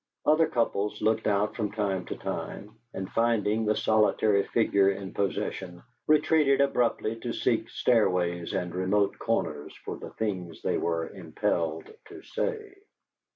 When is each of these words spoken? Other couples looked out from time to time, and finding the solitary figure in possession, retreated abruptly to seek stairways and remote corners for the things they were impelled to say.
Other 0.25 0.47
couples 0.47 0.99
looked 0.99 1.27
out 1.27 1.55
from 1.55 1.73
time 1.73 2.05
to 2.05 2.15
time, 2.17 2.71
and 2.91 3.07
finding 3.11 3.65
the 3.67 3.75
solitary 3.75 4.41
figure 4.47 4.89
in 4.89 5.13
possession, 5.13 5.83
retreated 6.07 6.59
abruptly 6.59 7.17
to 7.19 7.31
seek 7.31 7.69
stairways 7.69 8.51
and 8.53 8.73
remote 8.73 9.19
corners 9.19 9.75
for 9.85 9.97
the 9.97 10.09
things 10.09 10.63
they 10.63 10.79
were 10.79 11.07
impelled 11.09 11.93
to 12.07 12.23
say. 12.23 12.73